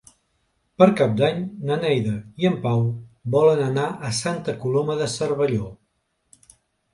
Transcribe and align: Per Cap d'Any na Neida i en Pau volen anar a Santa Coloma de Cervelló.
Per 0.81 0.85
Cap 1.01 1.11
d'Any 1.17 1.43
na 1.71 1.77
Neida 1.83 2.13
i 2.43 2.49
en 2.49 2.55
Pau 2.63 2.81
volen 3.37 3.61
anar 3.67 3.85
a 4.09 4.15
Santa 4.21 4.57
Coloma 4.65 4.97
de 5.03 5.11
Cervelló. 5.19 5.71